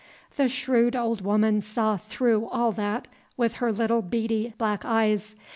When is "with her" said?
3.37-3.71